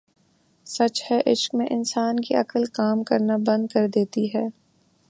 [0.67, 4.47] سچ ہے عشق میں انسان کی عقل کام کرنا بند کر دیتی ہے